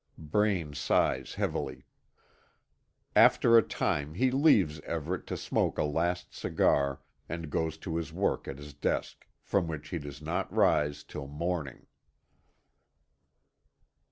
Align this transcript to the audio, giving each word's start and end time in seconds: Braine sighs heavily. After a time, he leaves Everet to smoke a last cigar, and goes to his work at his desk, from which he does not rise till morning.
Braine 0.17 0.73
sighs 0.73 1.35
heavily. 1.35 1.85
After 3.15 3.55
a 3.55 3.61
time, 3.61 4.15
he 4.15 4.31
leaves 4.31 4.79
Everet 4.81 5.27
to 5.27 5.37
smoke 5.37 5.77
a 5.77 5.83
last 5.83 6.33
cigar, 6.33 7.01
and 7.29 7.51
goes 7.51 7.77
to 7.77 7.97
his 7.97 8.11
work 8.11 8.47
at 8.47 8.57
his 8.57 8.73
desk, 8.73 9.27
from 9.43 9.67
which 9.67 9.89
he 9.89 9.99
does 9.99 10.19
not 10.19 10.51
rise 10.51 11.03
till 11.03 11.27
morning. 11.27 11.85